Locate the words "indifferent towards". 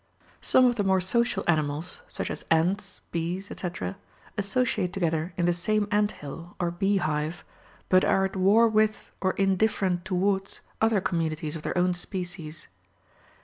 9.33-10.59